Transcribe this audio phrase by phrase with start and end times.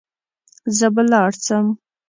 [0.77, 1.65] زه به لاړ سم.